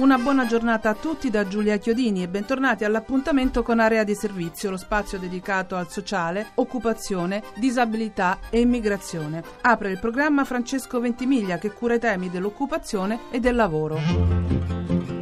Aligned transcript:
Una 0.00 0.16
buona 0.16 0.46
giornata 0.46 0.88
a 0.88 0.94
tutti 0.94 1.28
da 1.28 1.46
Giulia 1.46 1.76
Chiodini 1.76 2.22
e 2.22 2.28
bentornati 2.28 2.84
all'appuntamento 2.84 3.62
con 3.62 3.80
Area 3.80 4.02
di 4.02 4.14
Servizio, 4.14 4.70
lo 4.70 4.78
spazio 4.78 5.18
dedicato 5.18 5.76
al 5.76 5.90
sociale, 5.90 6.52
occupazione, 6.54 7.42
disabilità 7.56 8.38
e 8.48 8.60
immigrazione. 8.60 9.44
Apre 9.60 9.90
il 9.90 9.98
programma 9.98 10.46
Francesco 10.46 11.00
Ventimiglia 11.00 11.58
che 11.58 11.72
cura 11.72 11.96
i 11.96 12.00
temi 12.00 12.30
dell'occupazione 12.30 13.20
e 13.30 13.40
del 13.40 13.54
lavoro. 13.54 15.19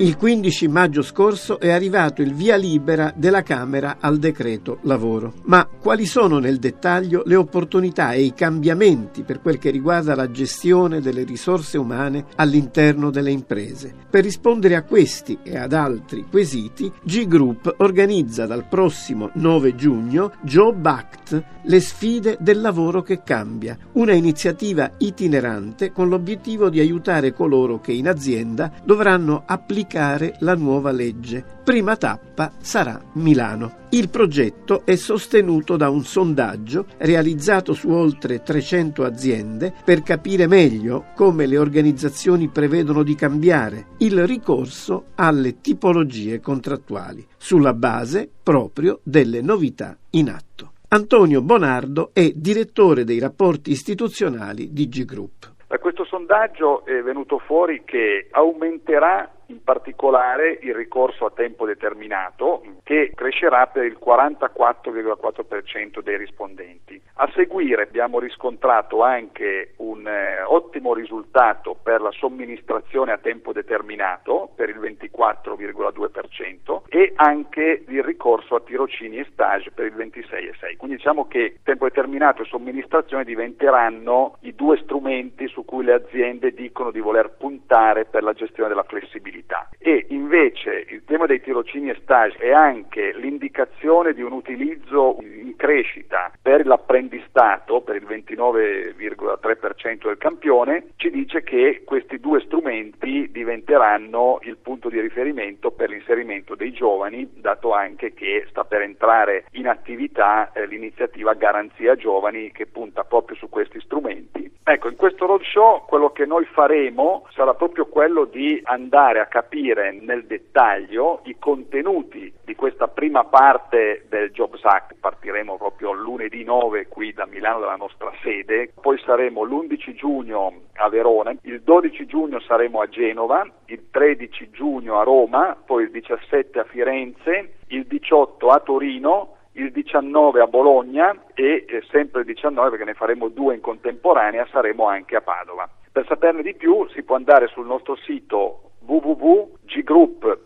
Il 0.00 0.16
15 0.16 0.66
maggio 0.68 1.02
scorso 1.02 1.60
è 1.60 1.68
arrivato 1.68 2.22
il 2.22 2.32
via 2.32 2.56
libera 2.56 3.12
della 3.14 3.42
Camera 3.42 3.98
al 4.00 4.16
decreto 4.18 4.78
lavoro. 4.84 5.34
Ma 5.44 5.66
quali 5.66 6.06
sono 6.06 6.38
nel 6.38 6.58
dettaglio 6.58 7.22
le 7.26 7.34
opportunità 7.34 8.12
e 8.12 8.22
i 8.22 8.32
cambiamenti 8.32 9.24
per 9.24 9.42
quel 9.42 9.58
che 9.58 9.68
riguarda 9.68 10.14
la 10.14 10.30
gestione 10.30 11.02
delle 11.02 11.24
risorse 11.24 11.76
umane 11.76 12.24
all'interno 12.36 13.10
delle 13.10 13.30
imprese? 13.30 13.94
Per 14.08 14.24
rispondere 14.24 14.74
a 14.76 14.84
questi 14.84 15.40
e 15.42 15.58
ad 15.58 15.74
altri 15.74 16.24
quesiti, 16.30 16.90
G 17.02 17.26
Group 17.26 17.74
organizza 17.80 18.46
dal 18.46 18.66
prossimo 18.68 19.28
9 19.34 19.74
giugno 19.74 20.32
Job 20.40 20.82
Act, 20.86 21.44
le 21.64 21.80
sfide 21.80 22.38
del 22.40 22.62
lavoro 22.62 23.02
che 23.02 23.22
cambia, 23.22 23.76
una 23.92 24.14
iniziativa 24.14 24.92
itinerante 24.96 25.92
con 25.92 26.08
l'obiettivo 26.08 26.70
di 26.70 26.80
aiutare 26.80 27.34
coloro 27.34 27.80
che 27.80 27.92
in 27.92 28.08
azienda 28.08 28.72
dovranno 28.82 29.42
applicare 29.44 29.88
applicare 29.90 30.36
la 30.40 30.54
nuova 30.54 30.92
legge. 30.92 31.44
Prima 31.64 31.96
tappa 31.96 32.52
sarà 32.60 33.00
Milano. 33.14 33.88
Il 33.90 34.08
progetto 34.08 34.82
è 34.84 34.94
sostenuto 34.94 35.76
da 35.76 35.90
un 35.90 36.02
sondaggio 36.02 36.86
realizzato 36.98 37.72
su 37.72 37.90
oltre 37.90 38.42
300 38.42 39.02
aziende 39.02 39.74
per 39.84 40.02
capire 40.02 40.46
meglio 40.46 41.06
come 41.16 41.46
le 41.46 41.58
organizzazioni 41.58 42.48
prevedono 42.48 43.02
di 43.02 43.16
cambiare 43.16 43.86
il 43.98 44.24
ricorso 44.26 45.06
alle 45.16 45.60
tipologie 45.60 46.40
contrattuali, 46.40 47.26
sulla 47.36 47.74
base 47.74 48.30
proprio 48.42 49.00
delle 49.02 49.40
novità 49.40 49.96
in 50.10 50.28
atto. 50.28 50.72
Antonio 50.88 51.42
Bonardo 51.42 52.10
è 52.12 52.30
direttore 52.34 53.04
dei 53.04 53.18
rapporti 53.18 53.70
istituzionali 53.70 54.72
di 54.72 54.88
G 54.88 55.04
Group. 55.04 55.52
Da 55.66 55.78
questo 55.78 56.04
sondaggio 56.04 56.84
è 56.84 57.00
venuto 57.02 57.38
fuori 57.38 57.82
che 57.84 58.26
aumenterà 58.32 59.30
in 59.50 59.62
particolare 59.62 60.58
il 60.62 60.74
ricorso 60.74 61.26
a 61.26 61.30
tempo 61.30 61.66
determinato 61.66 62.62
che 62.82 63.12
crescerà 63.14 63.66
per 63.66 63.84
il 63.84 63.98
44,4% 64.02 66.00
dei 66.00 66.16
rispondenti. 66.16 66.98
A 67.14 67.30
seguire 67.34 67.82
abbiamo 67.82 68.18
riscontrato 68.18 69.02
anche 69.02 69.74
un 69.78 70.06
eh, 70.06 70.42
ottimo 70.42 70.94
risultato 70.94 71.76
per 71.80 72.00
la 72.00 72.12
somministrazione 72.12 73.12
a 73.12 73.18
tempo 73.18 73.52
determinato 73.52 74.50
per 74.54 74.70
il 74.70 74.78
24,2% 74.78 76.82
e 76.88 77.12
anche 77.16 77.84
il 77.86 78.02
ricorso 78.02 78.54
a 78.54 78.60
tirocini 78.60 79.18
e 79.18 79.26
stage 79.32 79.70
per 79.72 79.86
il 79.86 79.94
26,6%. 79.94 80.76
Quindi 80.76 80.96
diciamo 80.96 81.26
che 81.26 81.58
tempo 81.62 81.84
determinato 81.84 82.42
e 82.42 82.46
somministrazione 82.46 83.24
diventeranno 83.24 84.36
i 84.40 84.54
due 84.54 84.78
strumenti 84.78 85.48
su 85.48 85.64
cui 85.64 85.84
le 85.84 85.94
aziende 85.94 86.52
dicono 86.52 86.90
di 86.90 87.00
voler 87.00 87.30
puntare 87.36 88.04
per 88.04 88.22
la 88.22 88.32
gestione 88.32 88.68
della 88.68 88.84
flessibilità 88.84 89.39
disabilità 89.40 89.68
e 89.78 90.06
invece 90.10 90.84
il 90.88 91.04
tema 91.04 91.26
dei 91.26 91.40
tirocini 91.40 91.90
e 91.90 91.98
stage 92.02 92.36
è 92.36 92.52
anche 92.52 93.12
l'indicazione 93.16 94.12
di 94.12 94.22
un 94.22 94.32
utilizzo 94.32 95.16
in 95.20 95.56
crescita 95.56 96.30
per 96.40 96.66
l'apprendistato, 96.66 97.80
per 97.80 97.96
il 97.96 98.04
29,3% 98.04 100.06
del 100.06 100.18
campione, 100.18 100.88
ci 100.96 101.10
dice 101.10 101.42
che 101.42 101.82
questi 101.84 102.20
due 102.20 102.40
strumenti 102.40 103.30
diventeranno 103.30 104.38
il 104.42 104.58
punto 104.58 104.88
di 104.88 105.00
riferimento 105.00 105.70
per 105.70 105.88
l'inserimento 105.88 106.54
dei 106.54 106.72
giovani, 106.72 107.28
dato 107.36 107.72
anche 107.72 108.12
che 108.12 108.46
sta 108.50 108.64
per 108.64 108.82
entrare 108.82 109.44
in 109.52 109.66
attività 109.66 110.52
eh, 110.52 110.66
l'iniziativa 110.66 111.34
Garanzia 111.34 111.96
Giovani 111.96 112.52
che 112.52 112.66
punta 112.66 113.04
proprio 113.04 113.36
su 113.36 113.48
questi 113.48 113.80
strumenti. 113.80 114.48
Ecco, 114.62 114.88
in 114.88 114.96
questo 114.96 115.26
roadshow 115.26 115.84
quello 115.86 116.10
che 116.10 116.26
noi 116.26 116.44
faremo 116.44 117.26
sarà 117.32 117.54
proprio 117.54 117.86
quello 117.86 118.24
di 118.24 118.60
andare 118.64 119.20
a 119.20 119.26
capire 119.30 119.92
nel 119.92 120.26
dettaglio 120.26 121.20
i 121.24 121.36
contenuti 121.38 122.30
di 122.44 122.54
questa 122.56 122.88
prima 122.88 123.24
parte 123.24 124.04
del 124.08 124.32
Jobs 124.32 124.62
Act. 124.64 124.96
Partiremo 125.00 125.56
proprio 125.56 125.92
lunedì 125.92 126.42
9 126.42 126.88
qui 126.88 127.12
da 127.12 127.24
Milano 127.26 127.60
dalla 127.60 127.76
nostra 127.76 128.12
sede, 128.22 128.72
poi 128.78 128.98
saremo 128.98 129.44
l'11 129.44 129.94
giugno 129.94 130.52
a 130.74 130.88
Verona, 130.88 131.34
il 131.42 131.62
12 131.62 132.06
giugno 132.06 132.40
saremo 132.40 132.80
a 132.80 132.88
Genova, 132.88 133.48
il 133.66 133.88
13 133.90 134.50
giugno 134.50 134.98
a 134.98 135.04
Roma, 135.04 135.56
poi 135.64 135.84
il 135.84 135.90
17 135.92 136.58
a 136.58 136.64
Firenze, 136.64 137.54
il 137.68 137.86
18 137.86 138.48
a 138.48 138.58
Torino, 138.60 139.36
il 139.52 139.70
19 139.70 140.40
a 140.40 140.46
Bologna 140.46 141.16
e 141.34 141.64
eh, 141.68 141.82
sempre 141.90 142.20
il 142.20 142.26
19 142.26 142.70
perché 142.70 142.84
ne 142.84 142.94
faremo 142.94 143.28
due 143.28 143.54
in 143.54 143.60
contemporanea 143.60 144.46
saremo 144.50 144.86
anche 144.86 145.16
a 145.16 145.20
Padova. 145.20 145.68
Per 145.92 146.06
saperne 146.06 146.42
di 146.42 146.54
più 146.54 146.88
si 146.90 147.02
può 147.02 147.16
andare 147.16 147.48
sul 147.48 147.66
nostro 147.66 147.96
sito 147.96 148.69
www.ggroup.it 148.84 150.38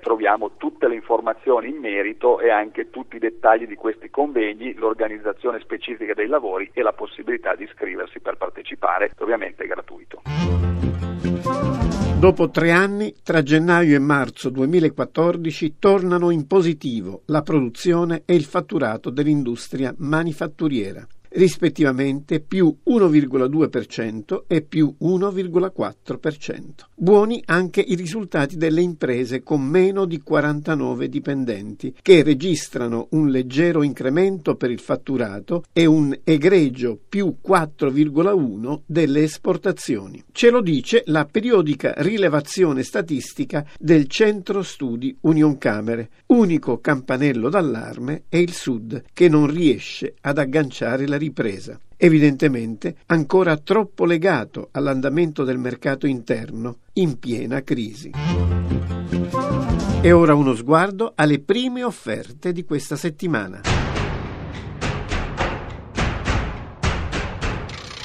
troviamo 0.00 0.52
tutte 0.56 0.88
le 0.88 0.94
informazioni 0.94 1.68
in 1.68 1.76
merito 1.76 2.38
e 2.40 2.50
anche 2.50 2.90
tutti 2.90 3.16
i 3.16 3.18
dettagli 3.18 3.66
di 3.66 3.74
questi 3.74 4.10
convegni, 4.10 4.74
l'organizzazione 4.74 5.58
specifica 5.60 6.14
dei 6.14 6.28
lavori 6.28 6.70
e 6.72 6.82
la 6.82 6.92
possibilità 6.92 7.54
di 7.54 7.64
iscriversi 7.64 8.20
per 8.20 8.36
partecipare, 8.36 9.12
ovviamente 9.18 9.64
è 9.64 9.66
gratuito. 9.66 10.22
Dopo 12.18 12.50
tre 12.50 12.70
anni, 12.70 13.14
tra 13.24 13.42
gennaio 13.42 13.96
e 13.96 13.98
marzo 13.98 14.50
2014, 14.50 15.78
tornano 15.78 16.30
in 16.30 16.46
positivo 16.46 17.22
la 17.26 17.40
produzione 17.40 18.22
e 18.26 18.34
il 18.34 18.44
fatturato 18.44 19.08
dell'industria 19.08 19.94
manifatturiera 19.96 21.06
rispettivamente 21.30 22.40
più 22.40 22.74
1,2% 22.86 24.42
e 24.46 24.62
più 24.62 24.94
1,4%. 25.00 26.60
Buoni 26.94 27.42
anche 27.46 27.80
i 27.80 27.94
risultati 27.94 28.56
delle 28.56 28.82
imprese 28.82 29.42
con 29.42 29.62
meno 29.62 30.04
di 30.04 30.20
49 30.20 31.08
dipendenti, 31.08 31.94
che 32.00 32.22
registrano 32.22 33.08
un 33.10 33.28
leggero 33.28 33.82
incremento 33.82 34.56
per 34.56 34.70
il 34.70 34.80
fatturato 34.80 35.64
e 35.72 35.86
un 35.86 36.18
egregio 36.24 36.98
più 37.08 37.36
4,1 37.46 38.80
delle 38.86 39.22
esportazioni. 39.22 40.22
Ce 40.32 40.50
lo 40.50 40.60
dice 40.60 41.02
la 41.06 41.24
periodica 41.24 41.94
rilevazione 41.98 42.82
statistica 42.82 43.64
del 43.78 44.08
Centro 44.08 44.62
Studi 44.62 45.16
Union 45.22 45.58
Camere. 45.58 46.10
Unico 46.26 46.80
campanello 46.80 47.48
d'allarme 47.48 48.24
è 48.28 48.36
il 48.36 48.52
Sud, 48.52 49.02
che 49.12 49.28
non 49.28 49.46
riesce 49.46 50.14
ad 50.20 50.38
agganciare 50.38 51.06
la 51.06 51.16
ripresa, 51.20 51.78
evidentemente 51.96 52.96
ancora 53.06 53.56
troppo 53.58 54.04
legato 54.04 54.70
all'andamento 54.72 55.44
del 55.44 55.58
mercato 55.58 56.06
interno 56.06 56.78
in 56.94 57.18
piena 57.18 57.62
crisi. 57.62 58.10
E 60.02 60.12
ora 60.12 60.34
uno 60.34 60.54
sguardo 60.54 61.12
alle 61.14 61.40
prime 61.40 61.84
offerte 61.84 62.52
di 62.52 62.64
questa 62.64 62.96
settimana. 62.96 63.60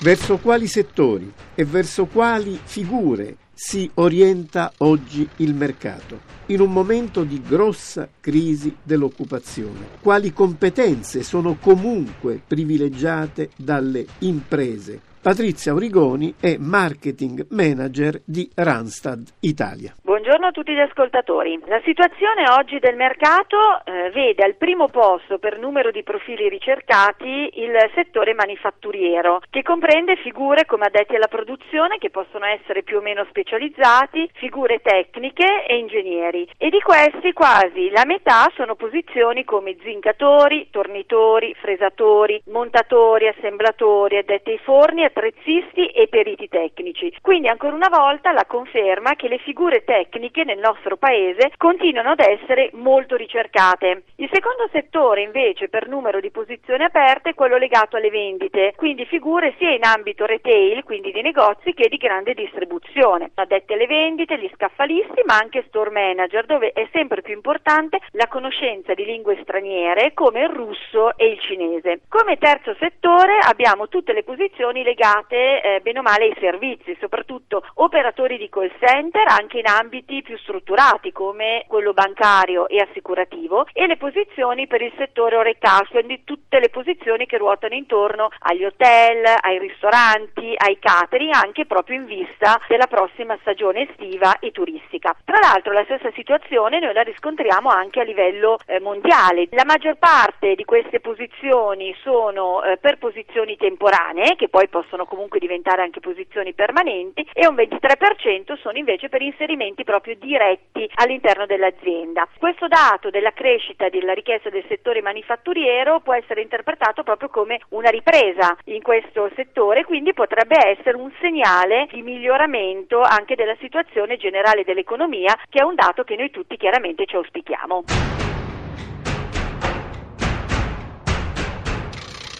Verso 0.01 0.37
quali 0.37 0.67
settori 0.67 1.31
e 1.55 1.65
verso 1.65 2.05
quali 2.05 2.59
figure 2.61 3.37
si 3.55 3.89
orienta 3.95 4.71
oggi 4.77 5.27
il 5.37 5.55
mercato? 5.55 6.33
in 6.47 6.59
un 6.59 6.71
momento 6.71 7.23
di 7.23 7.41
grossa 7.41 8.07
crisi 8.19 8.75
dell'occupazione? 8.83 9.97
Quali 9.99 10.31
competenze 10.31 11.23
sono 11.23 11.57
comunque 11.59 12.39
privilegiate 12.45 13.49
dalle 13.55 14.05
imprese 14.19 15.13
Patrizia 15.25 15.73
Origoni 15.73 16.35
è 16.39 16.55
marketing 16.59 17.47
manager 17.49 18.21
di 18.23 18.47
Randstad 18.53 19.25
Italia. 19.39 19.95
Buongiorno 19.99 20.45
a 20.45 20.51
tutti 20.51 20.71
gli 20.71 20.79
ascoltatori. 20.79 21.59
La 21.65 21.81
situazione 21.83 22.45
oggi 22.51 22.77
del 22.77 22.95
mercato 22.95 23.57
eh, 23.85 24.11
vede 24.11 24.43
al 24.43 24.53
primo 24.53 24.87
posto 24.87 25.39
per 25.39 25.57
numero 25.57 25.89
di 25.89 26.03
profili 26.03 26.47
ricercati 26.47 27.49
il 27.53 27.73
settore 27.95 28.35
manifatturiero, 28.35 29.41
che 29.49 29.63
comprende 29.63 30.15
figure 30.17 30.65
come 30.65 30.85
addetti 30.85 31.15
alla 31.15 31.27
produzione 31.27 31.97
che 31.97 32.11
possono 32.11 32.45
essere 32.45 32.83
più 32.83 32.97
o 32.97 33.01
meno 33.01 33.25
specializzati, 33.29 34.29
figure 34.33 34.79
tecniche 34.83 35.65
e 35.65 35.77
ingegneri. 35.77 36.49
E 36.55 36.69
di 36.69 36.81
questi 36.81 37.33
quasi 37.33 37.89
la 37.89 38.05
metà 38.05 38.51
sono 38.53 38.75
posizioni 38.75 39.43
come 39.43 39.75
zincatori, 39.81 40.67
tornitori, 40.69 41.55
fresatori, 41.55 42.41
montatori, 42.51 43.27
assemblatori, 43.27 44.17
addetti 44.17 44.51
ai 44.51 44.59
forni, 44.59 45.03
attrezzisti 45.15 45.87
e 45.87 46.07
periti 46.09 46.49
tecnici. 46.49 47.13
Quindi 47.21 47.47
ancora 47.47 47.73
una 47.73 47.87
volta 47.89 48.33
la 48.33 48.45
conferma 48.45 49.15
che 49.15 49.29
le 49.29 49.37
figure 49.37 49.85
tecniche 49.85 50.43
nel 50.43 50.59
nostro 50.59 50.97
paese 50.97 51.51
continuano 51.55 52.11
ad 52.11 52.19
essere 52.19 52.69
molto 52.73 53.15
ricercate. 53.15 54.03
Il 54.17 54.29
secondo 54.31 54.67
settore 54.71 55.21
invece 55.21 55.69
per 55.69 55.87
numero 55.87 56.19
di 56.19 56.31
posizioni 56.31 56.83
aperte 56.83 57.29
è 57.29 57.33
quello 57.33 57.57
legato 57.57 57.95
alle 57.95 58.09
vendite, 58.09 58.73
quindi 58.75 59.05
figure 59.05 59.55
sia 59.57 59.71
in 59.71 59.83
ambito 59.83 60.25
retail, 60.25 60.83
quindi 60.83 61.11
di 61.13 61.21
negozi, 61.21 61.73
che 61.73 61.87
di 61.87 61.97
grande 61.97 62.33
distribuzione. 62.33 63.31
Addetti 63.35 63.73
alle 63.73 63.87
vendite, 63.87 64.37
gli 64.37 64.49
scaffalisti, 64.53 65.21
ma 65.25 65.37
anche 65.37 65.63
store 65.67 65.91
manager, 65.91 66.45
dove 66.45 66.71
è 66.73 66.87
sempre 66.91 67.21
più 67.21 67.33
importante 67.33 67.99
la 68.11 68.27
conoscenza 68.27 68.93
di 68.93 69.05
lingue 69.05 69.39
straniere 69.41 70.13
come 70.13 70.41
il 70.41 70.49
russo 70.49 71.15
e 71.17 71.27
il 71.27 71.39
cinese. 71.39 72.01
Come 72.09 72.37
terzo 72.37 72.75
settore 72.79 73.39
abbiamo 73.41 73.87
tutte 73.87 74.11
le 74.11 74.23
posizioni 74.23 74.83
legate 74.83 75.03
eh, 75.13 75.79
bene 75.81 75.99
o 75.99 76.01
male 76.01 76.25
ai 76.25 76.35
servizi, 76.39 76.97
soprattutto 76.99 77.63
operatori 77.75 78.37
di 78.37 78.49
call 78.49 78.71
center 78.79 79.27
anche 79.27 79.59
in 79.59 79.67
ambiti 79.67 80.21
più 80.21 80.37
strutturati 80.37 81.11
come 81.11 81.65
quello 81.67 81.93
bancario 81.93 82.67
e 82.67 82.79
assicurativo 82.79 83.67
e 83.73 83.85
le 83.85 83.97
posizioni 83.97 84.67
per 84.67 84.81
il 84.81 84.93
settore 84.97 85.35
oreca, 85.35 85.85
quindi 85.89 86.23
tutte 86.23 86.59
le 86.59 86.69
posizioni 86.69 87.25
che 87.25 87.37
ruotano 87.37 87.75
intorno 87.75 88.29
agli 88.39 88.65
hotel, 88.65 89.23
ai 89.41 89.59
ristoranti, 89.59 90.53
ai 90.55 90.79
catering, 90.79 91.33
anche 91.33 91.65
proprio 91.65 91.97
in 91.97 92.05
vista 92.05 92.59
della 92.67 92.87
prossima 92.87 93.37
stagione 93.41 93.89
estiva 93.89 94.39
e 94.39 94.51
turistica. 94.51 95.15
Tra 95.23 95.39
l'altro 95.39 95.73
la 95.73 95.83
stessa 95.83 96.11
situazione 96.13 96.79
noi 96.79 96.93
la 96.93 97.03
riscontriamo 97.03 97.69
anche 97.69 97.99
a 97.99 98.03
livello 98.03 98.57
eh, 98.65 98.79
mondiale. 98.79 99.47
La 99.51 99.65
maggior 99.65 99.97
parte 99.97 100.55
di 100.55 100.63
queste 100.63 100.99
posizioni 100.99 101.95
sono 102.01 102.63
eh, 102.63 102.77
per 102.77 102.97
posizioni 102.97 103.55
temporanee, 103.57 104.35
che 104.35 104.49
poi 104.49 104.67
possono 104.67 104.84
comunque 105.05 105.39
diventare 105.39 105.81
anche 105.81 105.99
posizioni 105.99 106.53
permanenti, 106.53 107.27
e 107.33 107.47
un 107.47 107.55
23% 107.55 108.57
sono 108.57 108.77
invece 108.77 109.09
per 109.09 109.21
inserimenti 109.21 109.83
proprio 109.83 110.15
diretti 110.15 110.89
all'interno 110.95 111.45
dell'azienda. 111.45 112.27
Questo 112.37 112.67
dato 112.67 113.09
della 113.09 113.31
crescita 113.31 113.89
della 113.89 114.13
richiesta 114.13 114.49
del 114.49 114.65
settore 114.67 115.01
manifatturiero 115.01 115.99
può 115.99 116.13
essere 116.13 116.41
interpretato 116.41 117.03
proprio 117.03 117.29
come 117.29 117.59
una 117.69 117.89
ripresa 117.89 118.55
in 118.65 118.81
questo 118.81 119.29
settore, 119.35 119.83
quindi 119.83 120.13
potrebbe 120.13 120.55
essere 120.67 120.97
un 120.97 121.11
segnale 121.19 121.87
di 121.91 122.01
miglioramento 122.01 123.01
anche 123.01 123.35
della 123.35 123.55
situazione 123.59 124.17
generale 124.17 124.63
dell'economia, 124.63 125.37
che 125.49 125.59
è 125.59 125.63
un 125.63 125.75
dato 125.75 126.03
che 126.03 126.15
noi 126.15 126.29
tutti 126.31 126.57
chiaramente 126.57 127.05
ci 127.05 127.15
auspichiamo. 127.15 128.34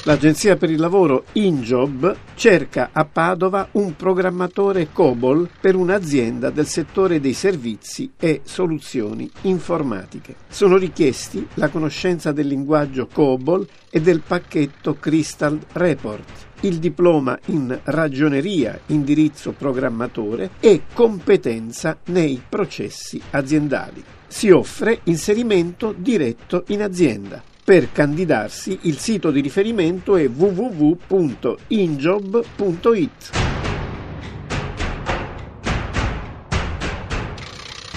L'Agenzia 0.07 0.55
per 0.55 0.69
il 0.69 0.79
lavoro 0.79 1.25
InJob 1.31 2.15
cerca 2.35 2.89
a 2.91 3.05
Padova 3.05 3.69
un 3.71 3.95
programmatore 3.95 4.89
COBOL 4.91 5.49
per 5.59 5.75
un'azienda 5.75 6.51
del 6.51 6.67
settore 6.67 7.19
dei 7.19 7.33
servizi 7.33 8.11
e 8.15 8.41
soluzioni 8.43 9.27
informatiche. 9.41 10.35
Sono 10.47 10.77
richiesti 10.77 11.47
la 11.55 11.69
conoscenza 11.69 12.31
del 12.31 12.45
linguaggio 12.45 13.07
COBOL 13.11 13.67
e 13.89 13.99
del 13.99 14.21
pacchetto 14.21 14.93
Crystal 14.99 15.59
Report, 15.71 16.49
il 16.61 16.77
diploma 16.77 17.39
in 17.47 17.75
ragioneria, 17.85 18.79
indirizzo 18.87 19.53
programmatore 19.53 20.51
e 20.59 20.83
competenza 20.93 21.97
nei 22.09 22.39
processi 22.47 23.19
aziendali. 23.31 24.03
Si 24.27 24.51
offre 24.51 24.99
inserimento 25.05 25.95
diretto 25.97 26.63
in 26.67 26.83
azienda. 26.83 27.53
Per 27.65 27.91
candidarsi 27.91 28.77
il 28.83 28.99
sito 28.99 29.31
di 29.31 29.41
riferimento 29.41 30.17
è 30.17 30.27
www.injob.it. 30.27 31.09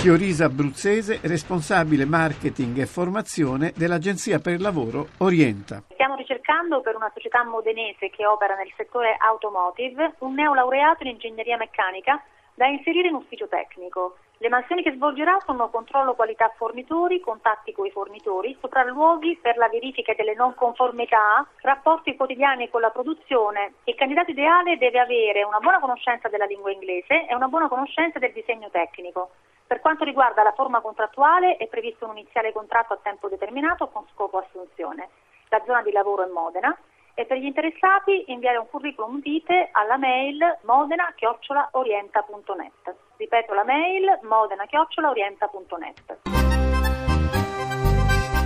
Fiorisa 0.01 0.47
Abruzzese, 0.47 1.19
responsabile 1.21 2.07
marketing 2.07 2.79
e 2.79 2.87
formazione 2.87 3.75
dell'Agenzia 3.77 4.39
per 4.39 4.55
il 4.55 4.63
Lavoro 4.63 5.09
Orienta. 5.19 5.83
Stiamo 5.93 6.17
ricercando 6.17 6.81
per 6.81 6.97
una 6.97 7.11
società 7.13 7.45
modenese 7.45 8.09
che 8.09 8.25
opera 8.25 8.55
nel 8.55 8.73
settore 8.75 9.19
automotive 9.21 10.15
un 10.21 10.33
neolaureato 10.33 11.03
in 11.03 11.11
ingegneria 11.11 11.59
meccanica 11.59 12.19
da 12.55 12.67
inserire 12.69 13.09
in 13.09 13.17
ufficio 13.17 13.47
tecnico. 13.49 14.17
Le 14.41 14.49
mansioni 14.49 14.85
che 14.85 14.93
svolgerà 14.93 15.37
sono 15.45 15.69
controllo 15.69 16.15
qualità 16.15 16.53
fornitori, 16.57 17.19
contatti 17.19 17.73
con 17.73 17.87
i 17.87 17.91
fornitori, 17.91 18.57
sopralluoghi 18.61 19.37
per 19.43 19.57
la 19.57 19.69
verifica 19.69 20.15
delle 20.15 20.35
non 20.35 20.55
conformità, 20.55 21.45
rapporti 21.63 22.15
quotidiani 22.15 22.71
con 22.71 22.81
la 22.81 22.91
produzione. 22.91 23.75
Il 23.85 23.97
candidato 23.97 24.31
ideale 24.31 24.79
deve 24.79 25.01
avere 25.01 25.43
una 25.43 25.59
buona 25.59 25.81
conoscenza 25.81 26.29
della 26.29 26.45
lingua 26.45 26.71
inglese 26.71 27.27
e 27.27 27.35
una 27.35 27.49
buona 27.49 27.67
conoscenza 27.67 28.21
del 28.21 28.33
disegno 28.33 28.71
tecnico. 28.71 29.31
Per 29.67 29.81
quanto 29.81 30.05
riguarda 30.05 30.45
la 30.45 30.53
forma 30.53 30.81
contrattuale 30.81 31.57
è 31.57 31.67
previsto 31.67 32.07
un 32.07 32.17
iniziale 32.17 32.53
contratto 32.53 32.93
a 32.93 33.01
tempo 33.03 33.29
determinato 33.29 33.89
con 33.89 34.07
scopo 34.15 34.39
assunzione. 34.39 35.09
La 35.49 35.61
zona 35.67 35.83
di 35.83 35.91
lavoro 35.91 36.23
è 36.25 36.31
Modena 36.31 36.79
e 37.19 37.27
per 37.27 37.39
gli 37.39 37.47
interessati 37.47 38.27
inviare 38.29 38.59
un 38.59 38.69
curriculum 38.71 39.21
vitae 39.21 39.71
alla 39.73 39.97
mail 39.97 40.39
modena-orienta.net. 40.63 42.95
Ripeto 43.17 43.55
la 43.55 43.65
mail 43.65 44.21
modena-orienta.net. 44.23 46.68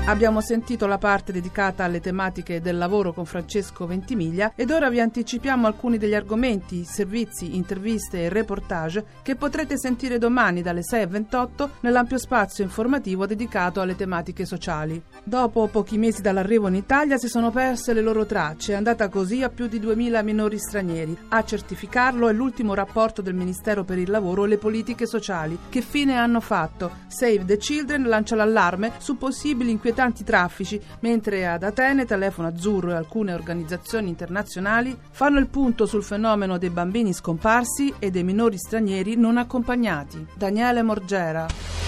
Abbiamo 0.05 0.41
sentito 0.41 0.89
la 0.89 0.99
parte 0.99 1.31
dedicata 1.31 1.85
alle 1.85 2.01
tematiche 2.01 2.61
del 2.61 2.77
lavoro 2.77 3.13
con 3.13 3.25
Francesco 3.25 3.87
Ventimiglia 3.87 4.53
ed 4.57 4.73
ora 4.73 4.91
vi 4.91 4.99
anticipiamo 4.99 5.69
alcuni 5.69 5.97
degli 5.97 6.13
argomenti, 6.13 6.83
servizi, 6.83 7.55
interviste 7.55 8.23
e 8.23 8.29
reportage 8.29 9.05
che 9.23 9.37
potrete 9.37 9.79
sentire 9.79 10.19
domani 10.19 10.61
dalle 10.61 10.81
6.28 10.81 11.69
nell'ampio 11.83 12.19
spazio 12.19 12.65
informativo 12.65 13.27
dedicato 13.27 13.81
alle 13.81 13.95
tematiche 13.95 14.45
sociali. 14.45 15.01
Dopo 15.23 15.69
pochi 15.69 15.99
mesi 15.99 16.21
dall'arrivo 16.21 16.67
in 16.67 16.75
Italia 16.75 17.17
si 17.17 17.29
sono 17.29 17.53
perse 17.53 17.93
le 17.93 18.03
loro 18.03 18.27
tracce, 18.27 18.73
è 18.73 18.77
andata 18.77 19.09
così 19.09 19.45
a 19.45 19.51
più 19.51 19.69
di 19.69 19.79
2.000 19.79 20.25
minori 20.25 20.59
stranieri. 20.59 21.17
A 21.29 21.45
certificarlo 21.45 22.29
è 22.29 22.33
l'ultimo 22.33 22.75
rapporto 22.75 23.23
del 23.23 23.35
Ministero 23.35 23.85
per 23.85 23.99
il 23.99 24.11
Lavoro 24.11 24.47
e 24.47 24.49
le 24.49 24.59
politiche 24.59 25.07
sociali. 25.07 25.57
Che 25.69 25.81
fine 25.81 26.17
hanno 26.17 26.41
fatto? 26.41 26.91
Save 27.07 27.45
the 27.45 27.57
Children 27.57 28.09
lancia 28.09 28.35
l'allarme 28.35 28.95
su 28.99 29.17
possibili 29.17 29.71
inquietanti 29.71 29.91
inquietanti 29.93 30.25
traffici, 30.25 30.81
mentre 31.01 31.47
ad 31.47 31.63
Atene 31.63 32.07
Telefono 32.07 32.49
Azzurro 32.49 32.91
e 32.91 32.95
alcune 32.95 33.35
organizzazioni 33.35 34.09
internazionali 34.09 34.97
fanno 35.11 35.39
il 35.39 35.49
punto 35.49 35.87
sul 35.87 36.03
fenomeno 36.03 36.59
dei 36.59 36.71
bambini 36.71 37.13
scomparsi 37.13 37.95
e 37.99 38.11
dei 38.11 38.25
minori 38.25 38.57
stranieri 38.57 39.15
non 39.17 39.37
accompagnati. 39.37 40.27
Daniele 40.35 40.83
Morgera. 40.83 41.82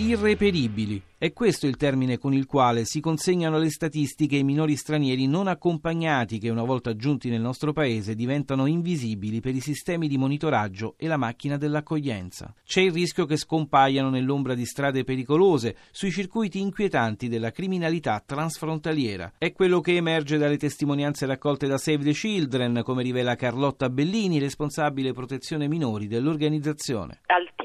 Irreperibili 0.00 1.02
è 1.18 1.32
questo 1.32 1.66
il 1.66 1.76
termine 1.76 2.18
con 2.18 2.32
il 2.32 2.46
quale 2.46 2.84
si 2.84 3.00
consegnano 3.00 3.58
le 3.58 3.68
statistiche 3.68 4.36
ai 4.36 4.44
minori 4.44 4.76
stranieri 4.76 5.26
non 5.26 5.48
accompagnati 5.48 6.38
che 6.38 6.50
una 6.50 6.62
volta 6.62 6.94
giunti 6.94 7.28
nel 7.28 7.40
nostro 7.40 7.72
paese 7.72 8.14
diventano 8.14 8.66
invisibili 8.66 9.40
per 9.40 9.56
i 9.56 9.60
sistemi 9.60 10.06
di 10.06 10.16
monitoraggio 10.16 10.94
e 10.96 11.08
la 11.08 11.16
macchina 11.16 11.56
dell'accoglienza. 11.56 12.54
C'è 12.64 12.82
il 12.82 12.92
rischio 12.92 13.26
che 13.26 13.36
scompaiano 13.36 14.10
nell'ombra 14.10 14.54
di 14.54 14.64
strade 14.64 15.02
pericolose, 15.02 15.74
sui 15.90 16.12
circuiti 16.12 16.60
inquietanti 16.60 17.26
della 17.26 17.50
criminalità 17.50 18.22
transfrontaliera. 18.24 19.32
È 19.36 19.50
quello 19.50 19.80
che 19.80 19.96
emerge 19.96 20.38
dalle 20.38 20.58
testimonianze 20.58 21.26
raccolte 21.26 21.66
da 21.66 21.78
Save 21.78 22.04
the 22.04 22.12
Children, 22.12 22.82
come 22.84 23.02
rivela 23.02 23.34
Carlotta 23.34 23.90
Bellini, 23.90 24.38
responsabile 24.38 25.10
protezione 25.10 25.66
minori 25.66 26.06
dell'organizzazione. 26.06 27.22
Il 27.26 27.57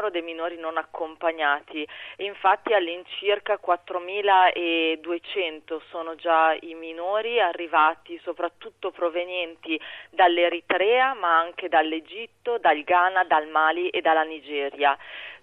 numero 0.00 0.10
dei 0.10 0.22
minori 0.22 0.58
non 0.58 0.78
accompagnati, 0.78 1.86
infatti 2.16 2.72
all'incirca 2.72 3.60
4.200 3.64 5.80
sono 5.90 6.14
già 6.14 6.56
i 6.60 6.72
minori 6.74 7.38
arrivati 7.38 8.18
soprattutto 8.22 8.90
provenienti 8.90 9.78
dall'Eritrea 10.08 11.12
ma 11.14 11.38
anche 11.38 11.68
dall'Egitto, 11.68 12.56
dal 12.58 12.82
Ghana, 12.82 13.24
dal 13.24 13.48
Mali 13.48 13.90
e 13.90 14.00
dalla 14.00 14.22
Nigeria 14.22 14.96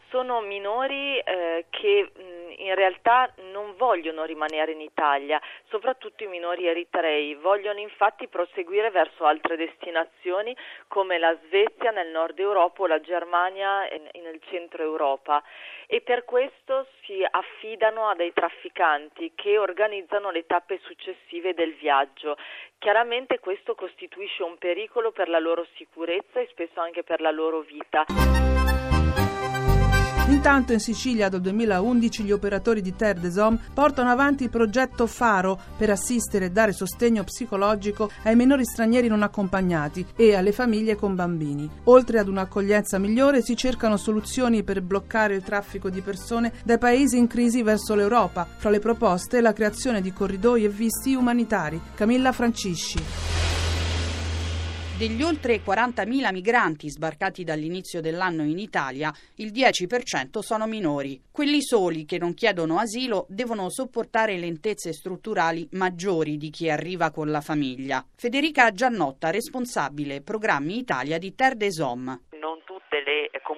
sono 0.09 0.41
minori 0.41 1.19
eh, 1.19 1.65
che 1.69 2.11
mh, 2.13 2.61
in 2.61 2.75
realtà 2.75 3.31
non 3.51 3.75
vogliono 3.77 4.23
rimanere 4.23 4.71
in 4.71 4.81
Italia, 4.81 5.39
soprattutto 5.69 6.23
i 6.23 6.27
minori 6.27 6.67
eritrei, 6.67 7.35
vogliono 7.35 7.79
infatti 7.79 8.27
proseguire 8.27 8.89
verso 8.89 9.25
altre 9.25 9.55
destinazioni 9.55 10.55
come 10.87 11.17
la 11.17 11.35
Svezia 11.45 11.91
nel 11.91 12.09
nord 12.09 12.39
Europa 12.39 12.83
o 12.83 12.87
la 12.87 12.99
Germania 13.01 13.87
nel 13.87 14.41
centro 14.49 14.83
Europa 14.83 15.43
e 15.87 16.01
per 16.01 16.25
questo 16.25 16.87
si 17.03 17.25
affidano 17.29 18.09
a 18.09 18.15
dei 18.15 18.33
trafficanti 18.33 19.31
che 19.35 19.57
organizzano 19.57 20.31
le 20.31 20.45
tappe 20.45 20.79
successive 20.83 21.53
del 21.53 21.73
viaggio. 21.75 22.37
Chiaramente 22.77 23.39
questo 23.39 23.75
costituisce 23.75 24.43
un 24.43 24.57
pericolo 24.57 25.11
per 25.11 25.29
la 25.29 25.39
loro 25.39 25.65
sicurezza 25.75 26.39
e 26.39 26.47
spesso 26.51 26.79
anche 26.79 27.03
per 27.03 27.21
la 27.21 27.31
loro 27.31 27.61
vita. 27.61 28.05
Intanto 30.29 30.73
in 30.73 30.81
Sicilia 30.81 31.29
dal 31.29 31.39
2011 31.39 32.23
gli 32.23 32.33
operatori 32.33 32.81
di 32.81 32.93
Terre 32.97 33.21
des 33.21 33.37
Hommes 33.37 33.61
portano 33.73 34.09
avanti 34.09 34.43
il 34.43 34.49
progetto 34.49 35.07
Faro 35.07 35.57
per 35.77 35.89
assistere 35.89 36.45
e 36.45 36.51
dare 36.51 36.73
sostegno 36.73 37.23
psicologico 37.23 38.11
ai 38.23 38.35
minori 38.35 38.65
stranieri 38.65 39.07
non 39.07 39.23
accompagnati 39.23 40.05
e 40.17 40.35
alle 40.35 40.51
famiglie 40.51 40.97
con 40.97 41.15
bambini. 41.15 41.69
Oltre 41.85 42.19
ad 42.19 42.27
un'accoglienza 42.27 42.97
migliore 42.97 43.41
si 43.41 43.55
cercano 43.55 43.95
soluzioni 43.95 44.63
per 44.63 44.81
bloccare 44.81 45.33
il 45.33 45.43
traffico 45.43 45.89
di 45.89 46.01
persone 46.01 46.51
dai 46.65 46.77
paesi 46.77 47.17
in 47.17 47.27
crisi 47.27 47.63
verso 47.63 47.95
l'Europa. 47.95 48.45
Fra 48.57 48.69
le 48.69 48.79
proposte 48.79 49.39
la 49.39 49.53
creazione 49.53 50.01
di 50.01 50.11
corridoi 50.11 50.65
e 50.65 50.69
visti 50.69 51.15
umanitari. 51.15 51.79
Camilla 51.95 52.33
Francisci. 52.33 53.56
Degli 54.97 55.21
oltre 55.21 55.61
40.000 55.63 56.31
migranti 56.31 56.89
sbarcati 56.89 57.43
dall'inizio 57.43 58.01
dell'anno 58.01 58.41
in 58.41 58.57
Italia, 58.57 59.13
il 59.35 59.51
10% 59.51 60.39
sono 60.39 60.65
minori. 60.65 61.21
Quelli 61.29 61.61
soli 61.61 62.03
che 62.03 62.17
non 62.17 62.33
chiedono 62.33 62.79
asilo 62.79 63.27
devono 63.29 63.69
sopportare 63.69 64.39
lentezze 64.39 64.93
strutturali 64.93 65.67
maggiori 65.73 66.37
di 66.37 66.49
chi 66.49 66.71
arriva 66.71 67.11
con 67.11 67.29
la 67.29 67.41
famiglia. 67.41 68.03
Federica 68.15 68.71
Giannotta, 68.71 69.29
responsabile 69.29 70.21
Programmi 70.21 70.79
Italia 70.79 71.19
di 71.19 71.35
Terre 71.35 71.57
des 71.57 71.77
Hommes 71.77 72.17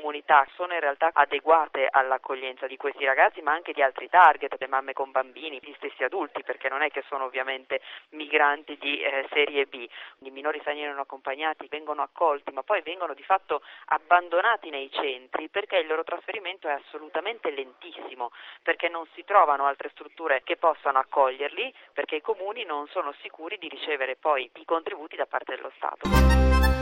comunità 0.10 0.48
sono 0.56 0.74
in 0.74 0.80
realtà 0.80 1.12
adeguate 1.14 1.88
all'accoglienza 1.90 2.66
di 2.66 2.78
questi 2.78 3.06
ragazzi, 3.06 3.42
ma 3.42 3.52
anche 3.52 3.74
di 3.74 3.84
altri 3.84 4.10
target, 4.10 4.56
le 4.58 4.68
mamme 4.68 4.94
con 4.94 5.12
bambini, 5.12 5.60
gli 5.62 5.74
stessi 5.78 6.04
adulti, 6.04 6.42
perché 6.42 6.68
non 6.68 6.82
è 6.82 6.90
che 6.90 7.04
sono 7.08 7.26
ovviamente 7.26 7.80
migranti 8.12 8.76
di 8.80 9.00
eh, 9.02 9.28
serie 9.32 9.68
B. 9.68 9.88
I 10.22 10.32
minori 10.32 10.60
stranieri 10.62 10.90
non 10.90 11.00
accompagnati 11.00 11.68
vengono 11.70 12.02
accolti, 12.02 12.52
ma 12.52 12.64
poi 12.64 12.82
vengono 12.82 13.14
di 13.14 13.22
fatto 13.22 13.62
abbandonati 13.86 14.72
nei 14.72 14.90
centri 14.92 15.48
perché 15.50 15.78
il 15.78 15.86
loro 15.86 16.04
trasferimento 16.04 16.68
è 16.68 16.72
assolutamente 16.72 17.52
lentissimo, 17.52 18.32
perché 18.64 18.90
non 18.90 19.06
si 19.14 19.24
trovano 19.24 19.66
altre 19.66 19.90
strutture 19.90 20.42
che 20.44 20.58
possano 20.58 20.98
accoglierli, 20.98 21.72
perché 21.94 22.16
i 22.16 22.22
comuni 22.22 22.66
non 22.66 22.88
sono 22.88 23.14
sicuri 23.22 23.60
di 23.60 23.68
ricevere 23.68 24.16
poi 24.16 24.50
i 24.56 24.66
contributi 24.66 25.16
da 25.16 25.28
parte 25.28 25.56
dello 25.56 25.72
Stato. 25.76 26.79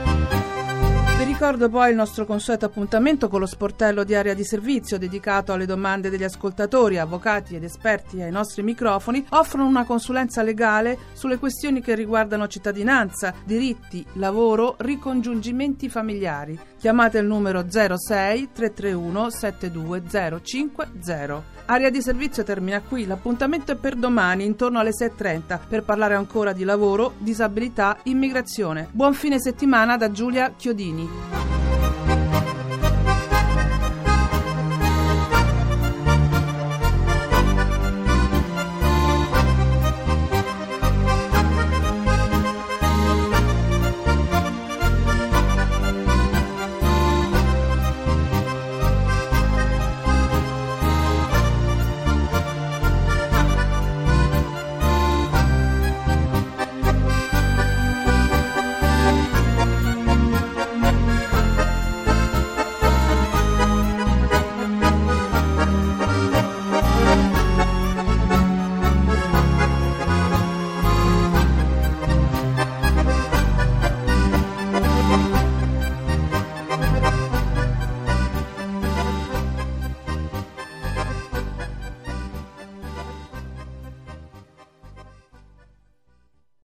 Vi 1.18 1.24
ricordo 1.24 1.68
poi 1.68 1.90
il 1.90 1.96
nostro 1.96 2.24
consueto 2.24 2.66
appuntamento 2.66 3.28
con 3.28 3.40
lo 3.40 3.46
sportello 3.46 4.04
di 4.04 4.14
area 4.14 4.34
di 4.34 4.44
servizio 4.44 4.98
dedicato 4.98 5.52
alle 5.52 5.66
domande 5.66 6.10
degli 6.10 6.22
ascoltatori, 6.22 6.96
avvocati 6.96 7.56
ed 7.56 7.64
esperti 7.64 8.22
ai 8.22 8.30
nostri 8.30 8.62
microfoni 8.62 9.26
offrono 9.30 9.66
una 9.66 9.84
consulenza 9.84 10.42
legale 10.42 10.96
sulle 11.14 11.38
questioni 11.38 11.80
che 11.80 11.96
riguardano 11.96 12.46
cittadinanza, 12.46 13.34
diritti, 13.44 14.06
lavoro, 14.12 14.76
ricongiungimenti 14.78 15.88
familiari. 15.88 16.56
Chiamate 16.78 17.18
il 17.18 17.26
numero 17.26 17.68
06 17.68 18.50
331 18.52 19.30
72050. 19.30 21.56
Area 21.70 21.90
di 21.90 22.00
servizio 22.00 22.44
termina 22.44 22.80
qui, 22.80 23.06
l'appuntamento 23.06 23.72
è 23.72 23.76
per 23.76 23.96
domani 23.96 24.44
intorno 24.44 24.78
alle 24.78 24.92
6.30 24.92 25.58
per 25.68 25.82
parlare 25.82 26.14
ancora 26.14 26.52
di 26.52 26.62
lavoro, 26.64 27.14
disabilità, 27.18 27.98
immigrazione. 28.04 28.88
Buon 28.92 29.14
fine 29.14 29.40
settimana 29.40 29.96
da 29.96 30.12
Giulia 30.12 30.52
Chiodini. 30.56 31.07
Bye. 31.08 31.57